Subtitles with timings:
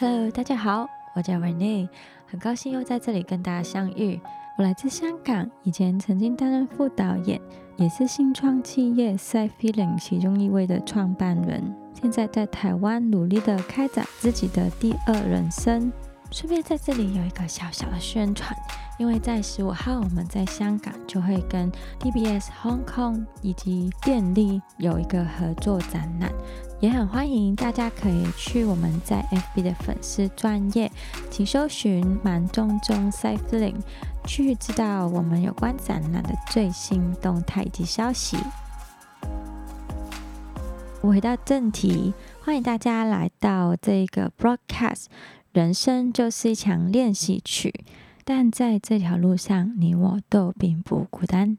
[0.00, 1.88] Hello，大家好，我叫 Rene，
[2.24, 4.20] 很高兴又在这里跟大家相遇。
[4.56, 7.40] 我来自香港，以前曾经担任副导演，
[7.76, 11.74] 也是新创企业 Side Feeling 其中一位的创办人。
[12.00, 15.92] 现在在台湾努力的开展自己的第二人生。
[16.30, 18.54] 顺便在这里有一个小小的宣传，
[18.98, 26.30] 因为在十五号我们在香港就会跟 DBS Hong Kong 以及电力有一个合作展览，
[26.80, 30.92] 也很欢迎大家可以去我们在 FB 的粉丝专业，
[31.30, 33.76] 请搜寻满中中 Cycling，
[34.26, 38.36] 去知道我们有关展览的最新动态及消息。
[41.00, 42.12] 我回到正题，
[42.44, 45.06] 欢迎大家来到这个 broadcast。
[45.58, 47.74] 人生就是一场练习曲，
[48.24, 51.58] 但在这条路上，你我都并不孤单。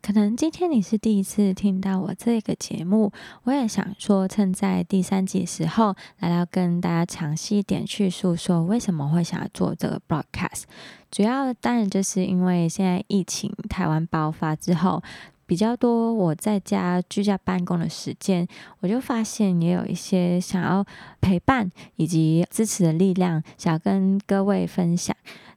[0.00, 3.10] 可能今天你是第一次听到我这个节目，
[3.42, 10.62] 我也想说，趁在第三集时候，来到跟大家详细一点去诉说为什么会想要做这个 broadcast。
[11.10, 15.02] 主要当然就是因为现在疫情台湾爆发之后。
[15.46, 18.46] 比较多我在家居家办公的时间，
[18.80, 20.84] 我就发现也有一些想要
[21.20, 25.14] 陪伴以及支持的力量，想要跟各位分享。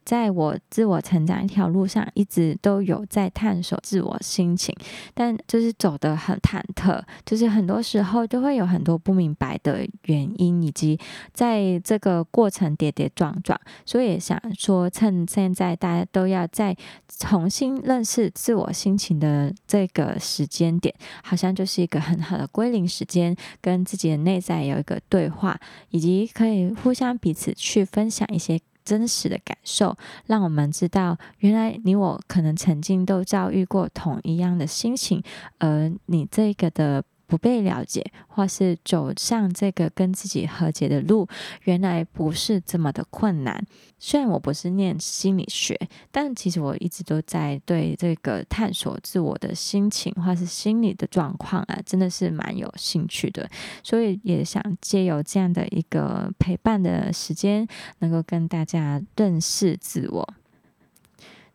[0.08, 4.74] 在我自我成长一条路上，一直都有在探索自我心情，
[5.12, 10.98] 但就是走得很忐忑，就是很多时候就会有很多不明白的原因，以及
[11.34, 13.60] 在这个过程跌跌撞撞。
[13.84, 16.74] 所以想说，趁现在大家都要在
[17.18, 28.58] 重新认识自我心情的这个时间点，好像就是一个很好的归零时间，跟自己的内在有一个对话，以及可以互相彼此去分享一些。
[28.88, 29.94] 真实的感受，
[30.24, 35.22] 让我们知道，原来你我可能曾经都遭遇过同一样的心情，
[35.58, 37.04] 而你这个的。
[37.28, 41.28] 不被了解，或是走上这个跟自己和解的路，
[41.64, 43.64] 原来不是这么的困难。
[43.98, 45.78] 虽然我不是念心理学，
[46.10, 53.48] 但其实我一直都在对这个探索自我的心情或是心理的状况啊，真的是蛮有兴趣的。
[53.82, 57.68] 所以也想借由这样的一个陪伴的时间，
[57.98, 60.34] 能够跟大家认识自我。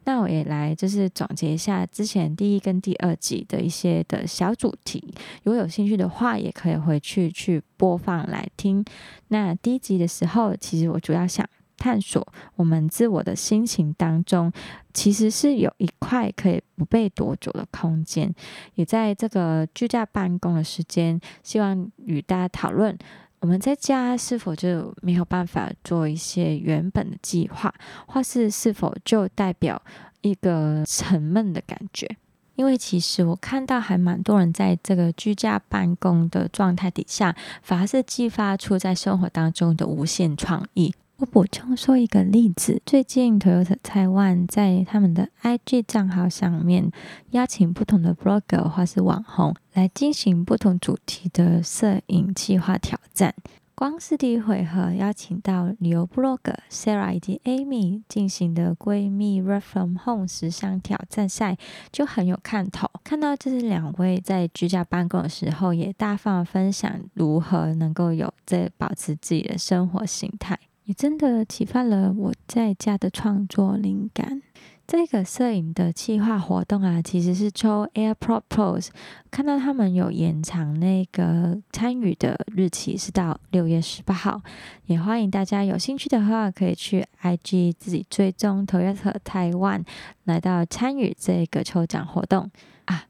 [0.05, 8.83] 那我也来就是总结一下之前第一跟第二集的一些的小主题，如果有兴趣的话，也可以回去去播放来听。
[9.29, 11.47] 那第一集的时候，其实我主要想
[11.77, 12.25] 探索
[12.55, 14.51] 我们自我的心情当中，
[14.93, 18.33] 其实是有一块可以不被夺走的空间，
[18.75, 22.97] 也在这个居家办公的时间，希望与大家讨论。
[23.43, 27.73] 我们在家是否就没有办法做一些原本的计划，
[28.07, 29.81] 或是是否就代表
[30.21, 32.09] 一个沉闷的感觉？
[32.55, 40.93] 因为其实我看到还蛮多人在这个居家办公的状态底下，反而是激发出在生活当中的无限创意。
[41.17, 46.91] 我补充说一个例子，最近 Toyota Taiwan 在他们的 IG 账号上面
[47.29, 53.35] 邀请不同的 blogger 或是网红来进行不同主题的摄影计划挑战。
[53.75, 61.57] 光是第一回合邀请到旅游 blogger Sarah 以及 Amy 进行的闺蜜 Run From Home 时尚挑战赛
[61.91, 62.89] 就很有看头。
[63.03, 70.57] 看到这是两位在居家办公的时候，也大方分享如何能够有这保持自己的生活形态。
[70.85, 74.41] 也真的启发了我在家的创作灵感。
[74.85, 78.89] 这个摄影的企划活动啊，其实是抽 AirPod Pros，
[79.31, 84.41] 看到他们有延长那个参与的日期是到六月十八号，
[84.87, 89.85] 也欢迎大家有兴趣的话，可以去 IG 自己追踪 Toyota Taiwan
[90.25, 92.51] 来到参与这个抽奖活动
[92.85, 93.05] 啊。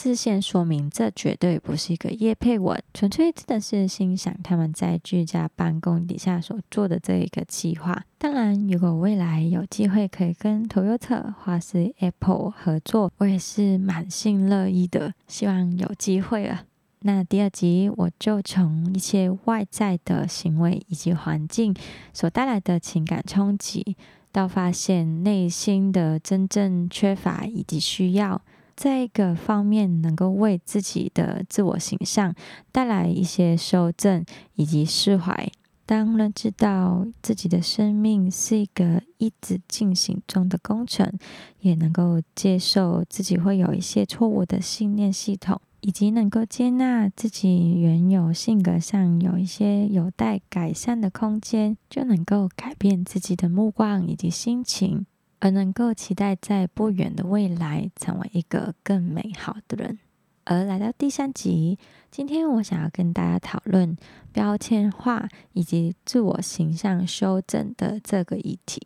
[0.00, 8.04] 事先说明，这绝对不是一个叶配文，纯粹真的是欣赏他们在居家办公底下所做的这一个计划。
[8.16, 15.12] 当然，如果未来有机会可以跟 Toyota 或是 Apple 合作，我也是满心乐意的。
[15.26, 16.62] 希望有机会了。
[17.00, 21.74] 那第二集我就从一些外在的行为以及环境
[22.12, 23.96] 所带来的情感冲击，
[24.30, 28.40] 到发现内心的真正缺乏以及需要。
[28.78, 32.32] 在一个方面，能够为自己的自我形象
[32.70, 35.50] 带来一些修正以及释怀。
[35.84, 41.12] 当认知到自己的生命是一个一直进行中的工程，
[41.58, 55.04] 也能够接受自己会有一些错误的信念系统，以及能够接纳自己原有性格上有一些有待改善的空间，就能够改变自己的目光以及心情。
[55.40, 59.98] 而能够期待在不远的未来成为一个更美好的人。
[60.44, 61.78] 而来到第三集，
[62.10, 63.96] 今天我想要跟大家讨论
[64.32, 68.80] 标签化以及自我形象修正的这个议题。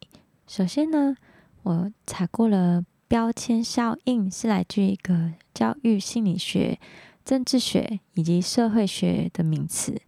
[0.48, 1.16] 首先呢，
[1.62, 6.80] 我查过了标签效应是来自一个教育心理学、
[7.24, 10.02] 政治学以及社会学的名词，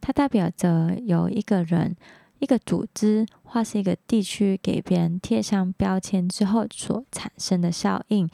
[0.00, 1.96] 它代表着有一个人、
[2.38, 8.28] 一个组织或是一个地区给别人贴上标签之后所产生的效应，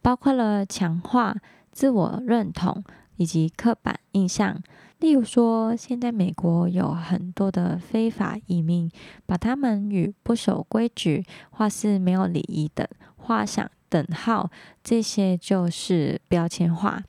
[0.00, 1.36] 包括了强化。
[1.70, 2.82] 自我认同
[3.18, 4.60] 以及刻板印象，
[4.98, 8.90] 例如说，现在美国有很多的非法移民，
[9.26, 12.84] 把他们与不守规矩或是没有礼仪等
[13.16, 14.50] 画上等号，
[14.82, 17.04] 这些就是标签化。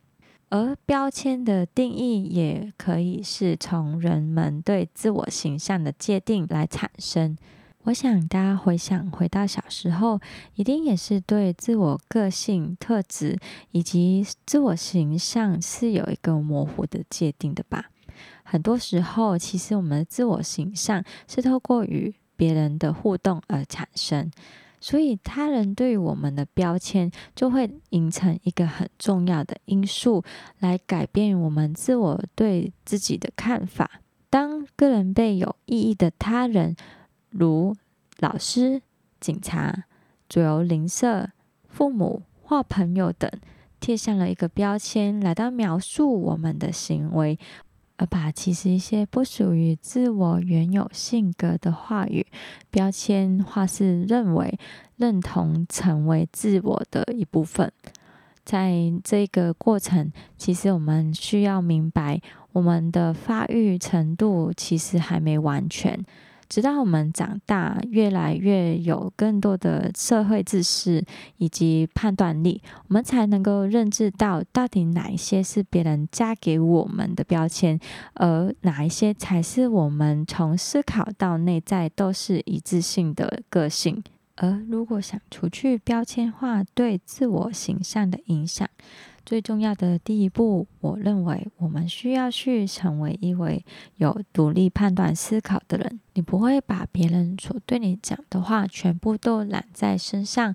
[0.50, 7.38] 而标签的定义也可以是从人们对自我形象的界定来产生。
[7.84, 10.19] 我想大家回想回到小时候，
[10.56, 13.38] 一定也是对自我个性特质
[13.72, 17.90] 以及自我形象是有一个模糊的界定的吧？
[18.44, 24.30] 很多时候，其实我们的自我形象是透过与别人的互动而产生，
[24.81, 30.24] 所以他人对我们的标签就会形成一个很重要的因素，
[30.60, 34.02] 来改变我们自我对自己的看法。
[34.30, 36.76] 当个人被有意义的他人
[37.30, 37.76] 如
[38.20, 38.81] 老师、
[39.20, 39.86] 警察、
[40.30, 41.30] 左右邻舍、
[41.68, 43.30] 父母或朋友等，
[43.80, 47.40] 贴上了一个标签，来到描述我们的行为，
[48.00, 52.25] 而把其实一些不属于自我原有性格的话语、
[52.72, 54.57] 标签，化是认为、
[54.96, 57.69] 认同成为自我的一部分。
[58.46, 58.74] 在
[59.04, 62.22] 这个过程，其实我们需要明白，
[62.54, 66.00] 我们的发育程度其实还没完全。
[66.50, 71.06] 直到我们长大，越来越有更多的社会知识
[71.38, 77.80] 以及判断力，我们才能够认知到到底哪一些是别人加给我们的标签，
[78.16, 84.04] 而哪一些才是我们从思考到内在都是一致性的个性。
[84.38, 88.68] 而如果想除去标签化对自我形象的影响，
[89.25, 93.63] 最重要的第一步，我认为我们需要去成为一位
[93.98, 96.00] 有独立判断思考的人。
[96.19, 100.54] 你不会把别人所对你讲的话全部都揽在身上。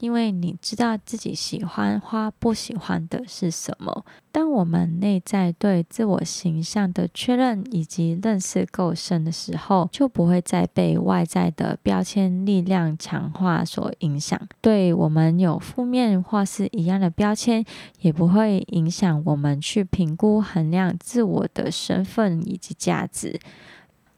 [0.00, 4.04] 因为你知道自己喜欢或不喜欢的是什么。
[4.30, 14.38] 当我们内在对自我形象的确认以及认识够深的时候，就不会再被外在的标签力量强化所影响。
[14.60, 17.64] 对我们有负面或是一样的标签，
[18.00, 23.40] 也不会影响我们去评估衡量自我的身份以及价值。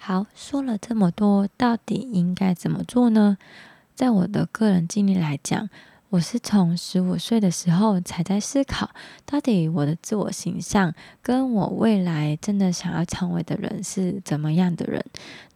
[0.00, 3.36] 好，说了这么多，到底应该怎么做呢？
[3.94, 5.68] 在我的个人经历来讲，
[6.10, 8.90] 我是从十五岁的时候才在思考，
[9.26, 15.04] 到底我的自我形象跟我未来真的想要成为的人是怎么样的人。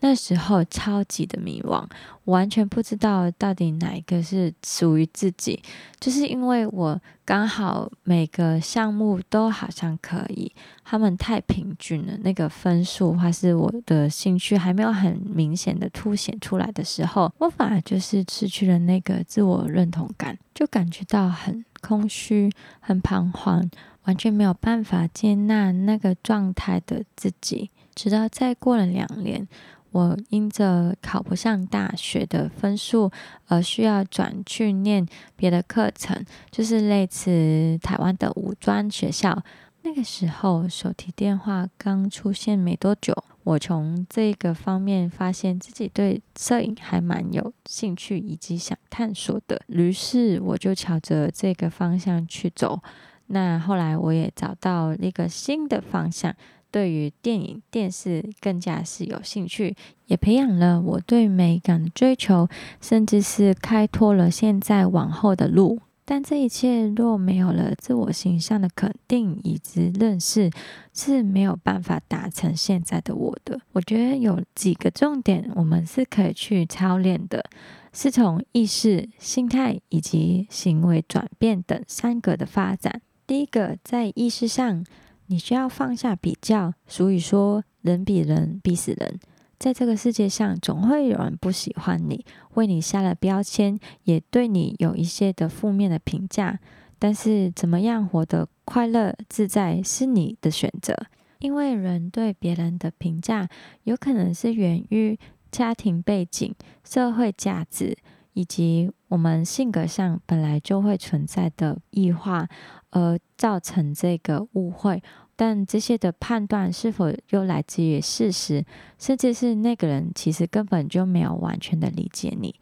[0.00, 1.86] 那时候超级的迷惘，
[2.24, 5.62] 完全不知道到底哪一个是属于自己。
[5.98, 10.52] 就是因为我刚好每个项目都好像可以，
[10.84, 23.70] 他们太平均了，那个分数或是我的兴趣还没有很明显的凸显出来的时候，我反而就是失去了那个自我认同感，就感觉到很空虚、很彷徨，
[24.04, 27.70] 完全没有办法接纳那个状态的自己。
[27.94, 29.46] 直到再过了两年。
[29.92, 33.10] 我因着考不上大学的分数，
[33.46, 39.42] 而需要转去念别的课程，就是类似台湾的五专学校。
[39.82, 43.12] 那个时候，手提电话刚出现没多久，
[43.42, 49.60] 我从这个方面发现自己对摄影还蛮有兴趣，以及想探索的。
[49.66, 52.80] 于是，我就朝着这个方向去走。
[53.26, 56.34] 那后来，我也找到一个新的方向。
[56.72, 59.76] 对于电影、电视更加是有兴趣，
[60.06, 62.48] 也培养了我对美感的追求，
[62.80, 65.78] 甚至是开拓了现在往后的路。
[66.04, 70.50] 但这一切若没有了自我形象的肯定以及认识，
[70.92, 73.60] 是没有办法达成现在的我的。
[73.72, 77.44] 我觉得有几个重点，我们是可以去操练的，
[77.92, 83.00] 是从意识、心态以及行为转变等三个的发展。
[83.26, 84.84] 第一个，在意识上。
[85.26, 89.18] 你需要放下比较，所以说人比人逼死人。
[89.58, 92.24] 在这个世界上，总会有人不喜欢你，
[92.54, 96.58] 为你下了标签，也对你有一些的负面的评价。
[96.98, 100.96] 但是，怎么样活得快乐自在是你的选择，
[101.38, 103.48] 因为人对别人的评价，
[103.84, 105.18] 有可能是源于
[105.50, 107.96] 家庭背景、社会价值。
[108.34, 112.48] 以及我们性格上本来就会存在的异化，
[112.92, 115.02] 而造成这个误会。
[115.34, 118.64] 但这些的判断是否又来自于事实，
[118.98, 122.54] 甚至是那个人其实根本就没有完全的理解你，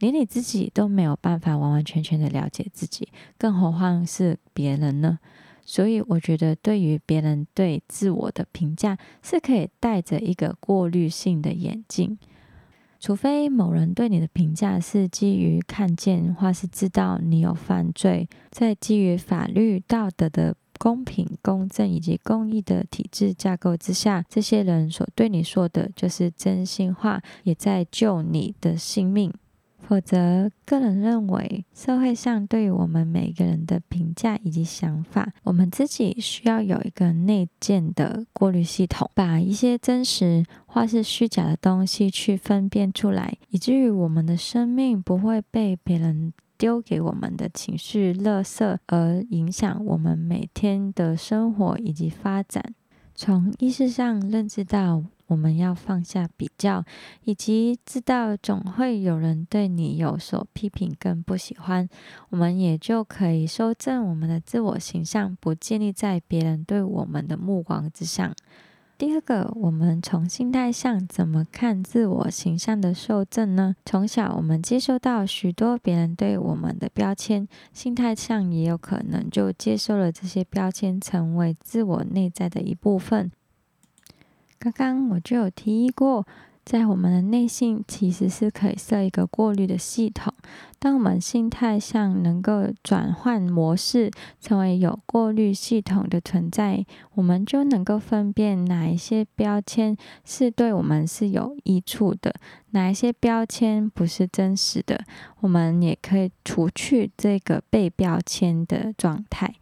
[0.00, 5.18] 连你自己都没有办法完完全全的了解自己，更何况是别人呢？
[5.64, 12.18] 所以，我觉得对于别人对自我的评价，是可以带着一个过滤性的眼镜。
[12.98, 29.32] 除非某人对你的评价是基于看见或是知道你有犯罪，在基于法律、道德的公平、公正以及公义的体制架构之下，这些人所对你说的就是真心话，也在救你的性命。
[29.88, 52.74] 否则，个人认为，社会上对于我们每个人的评价以及想法，我们自己需要有一个内建的过滤系统，把一些真实或是虚假的东西去分辨出来，以至于我们的生命不会被别人丢给我们的情绪垃圾而影响我们每天的生活以及发展。
[53.16, 55.02] 从意识上认知到。
[55.28, 56.84] 我们要放下比较，
[57.24, 61.88] 以及知道总会有人对你有所批评跟不喜欢，
[62.30, 68.32] 我们也就可以修正我们的自我形象，不建立在别人对我们的目光之上。
[68.98, 73.76] 第二个，我们从心态上怎么看自我形象的受赠呢？
[73.84, 83.30] 从小我们接收到许多别人对我们的标签，心态上也有可能就接受了这些标签，成为自我内在的一部分。
[84.58, 86.26] 刚刚我就有提议过，
[86.66, 90.34] 在我们的内心其实是可以设一个过滤的系统。
[90.80, 102.34] 当我们心态上能够转换模式，成为有过滤系统的存在，我们就能够分辨哪一些标签是对我们是有益处的，
[102.72, 105.04] 哪一些标签不是真实的。
[105.42, 109.54] 我们也可以除去这个被标签的状态。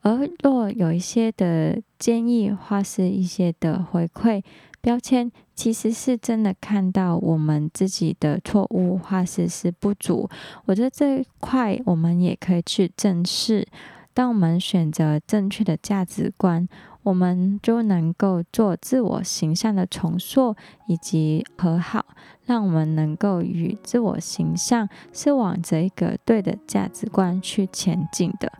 [0.00, 4.42] 而若有一些的建议或是一些的回馈
[4.88, 10.26] 标签，其实是真的看到我们自己的错误或是是不足。
[10.64, 13.68] 我觉得这一块我们也可以去正视。
[14.14, 16.66] 当我们选择正确的价值观，
[17.02, 22.06] 我们就能够做自我形象的重塑以及和好，
[22.46, 28.50] 让我们能够与自我形象是往着一个对的价值观去前进的。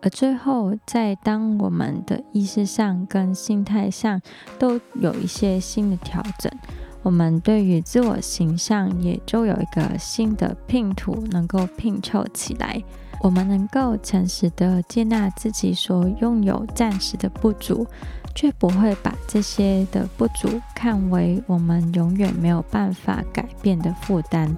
[0.00, 4.20] 而最后，在当我们的意识上跟心态上
[4.58, 6.50] 都有一些新的调整，
[7.02, 12.82] 我们对于自我形象也就有一个新的拼图能够拼凑起来。
[13.20, 17.84] 我们能够诚实的接纳自己所拥有暂时的不足，
[18.32, 24.56] 却不会把这些的不足看为我们永远没有办法改变的负担。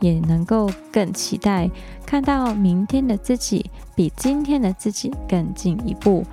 [0.00, 1.70] 也能够更期待
[2.04, 6.24] 看到明天的自己比今天的自己更进一步。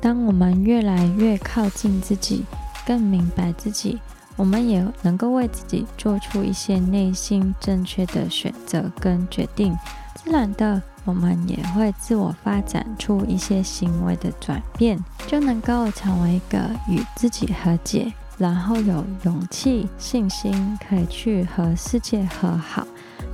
[0.00, 2.44] 当我们越来越靠近自己，
[2.86, 3.98] 更明白自己，
[4.36, 9.74] 我们也能够为自己做出一些内心正确的选择跟决定。
[10.14, 22.86] 自然的，我们也会自我发展出一些行为的转变，就能够成为一个与自己和解，然后有勇气、信心，可以去和世界和好。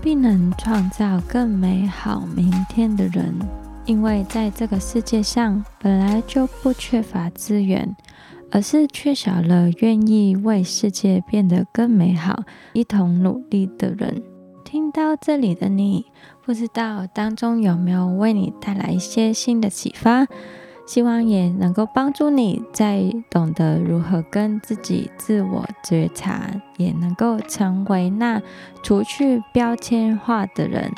[0.03, 3.35] 并能创造更美好明天的人，
[3.85, 7.95] 因为在这个世界上本来就不缺乏资源，
[8.51, 14.23] 而是缺少了愿意为世界变得更美好、一同努力的人。
[14.65, 16.07] 听到这里的你，
[16.47, 20.27] 不知道当中有没有为你带来一些新的启发？
[20.91, 28.43] 希望也能够帮助你在懂得如何跟自己自我觉察，也能够成为那
[28.83, 30.91] 除去标签化的人，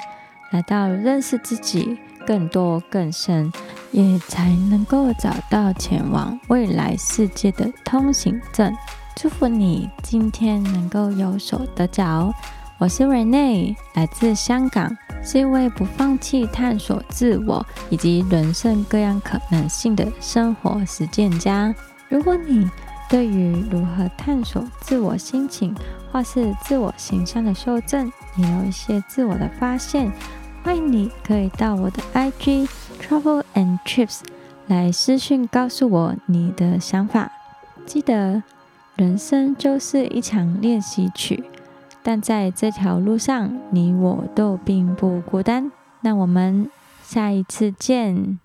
[0.50, 3.52] 来到认识自己更多更深，
[3.90, 8.74] 也才能够找到前往未来世界的通行证。
[9.14, 12.32] 祝福你今天能够有所得着。
[12.78, 21.74] 我是 Rene，来自香港，是一位不放弃探索自我以及人生各样可能性的生活实践家。
[22.08, 22.68] 如果你
[23.08, 25.74] 对于如何探索自我心情
[26.10, 30.10] 或是自我形象的修正，也有一些自我的发现，
[30.62, 32.68] 欢迎你可以到我的 IG
[33.00, 34.20] Travel and Trips
[34.66, 37.30] 来私讯告诉我你的想法。
[37.86, 38.42] 记得，
[38.96, 41.44] 人生就是一场练习曲。
[42.02, 45.70] 但在这条路上，你我都并不孤单。
[46.00, 46.68] 那我们
[47.02, 48.38] 下一次见。